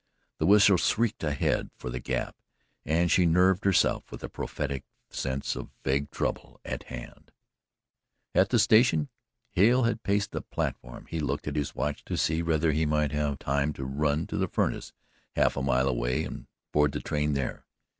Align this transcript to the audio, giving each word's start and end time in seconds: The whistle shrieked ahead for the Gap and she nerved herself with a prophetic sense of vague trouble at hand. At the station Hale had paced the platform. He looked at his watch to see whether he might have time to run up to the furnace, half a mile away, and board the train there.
The 0.39 0.47
whistle 0.47 0.77
shrieked 0.77 1.23
ahead 1.23 1.69
for 1.75 1.91
the 1.91 1.99
Gap 1.99 2.35
and 2.87 3.11
she 3.11 3.27
nerved 3.27 3.65
herself 3.65 4.11
with 4.11 4.23
a 4.23 4.29
prophetic 4.29 4.83
sense 5.11 5.55
of 5.55 5.69
vague 5.83 6.09
trouble 6.09 6.59
at 6.65 6.85
hand. 6.85 7.31
At 8.33 8.49
the 8.49 8.57
station 8.57 9.09
Hale 9.51 9.83
had 9.83 10.01
paced 10.01 10.31
the 10.31 10.41
platform. 10.41 11.05
He 11.07 11.19
looked 11.19 11.47
at 11.47 11.55
his 11.55 11.75
watch 11.75 12.03
to 12.05 12.17
see 12.17 12.41
whether 12.41 12.71
he 12.71 12.87
might 12.87 13.11
have 13.11 13.37
time 13.37 13.73
to 13.73 13.85
run 13.85 14.21
up 14.23 14.29
to 14.29 14.37
the 14.37 14.47
furnace, 14.47 14.91
half 15.35 15.55
a 15.55 15.61
mile 15.61 15.87
away, 15.87 16.23
and 16.23 16.47
board 16.71 16.93
the 16.93 16.99
train 16.99 17.33
there. 17.33 17.67